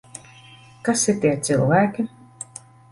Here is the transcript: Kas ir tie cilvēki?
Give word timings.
Kas 0.89 1.05
ir 1.13 1.21
tie 1.27 1.37
cilvēki? 1.51 2.11